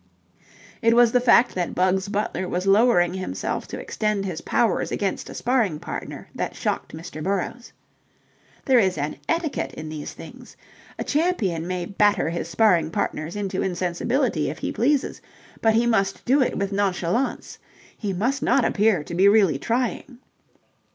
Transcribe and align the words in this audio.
It 0.81 0.95
was 0.95 1.11
the 1.11 1.19
fact 1.21 1.53
that 1.53 1.75
Bugs 1.75 2.09
Butler 2.09 2.49
was 2.49 2.65
lowering 2.65 3.13
himself 3.13 3.67
to 3.67 3.79
extend 3.79 4.25
his 4.25 4.41
powers 4.41 4.91
against 4.91 5.29
a 5.29 5.35
sparring 5.35 5.77
partner 5.79 6.27
that 6.33 6.55
shocked 6.55 6.95
Mr. 6.95 7.21
Burrowes. 7.21 7.71
There 8.65 8.79
is 8.79 8.97
an 8.97 9.17
etiquette 9.29 9.75
in 9.75 9.89
these 9.89 10.13
things. 10.13 10.57
A 10.97 11.03
champion 11.03 11.67
may 11.67 11.85
batter 11.85 12.31
his 12.31 12.47
sparring 12.47 12.89
partners 12.89 13.35
into 13.35 13.61
insensibility 13.61 14.49
if 14.49 14.57
he 14.57 14.71
pleases, 14.71 15.21
but 15.61 15.75
he 15.75 15.85
must 15.85 16.25
do 16.25 16.41
it 16.41 16.57
with 16.57 16.71
nonchalance. 16.71 17.59
He 17.95 18.11
must 18.11 18.41
not 18.41 18.65
appear 18.65 19.03
to 19.03 19.13
be 19.13 19.27
really 19.29 19.59
trying. 19.59 20.17